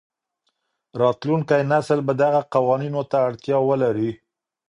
راتلونکی 1.01 1.61
نسل 1.71 1.99
به 2.07 2.13
دغو 2.21 2.41
قوانینو 2.53 3.01
ته 3.09 3.17
اړتیا 3.27 3.57
ولري. 3.69 4.11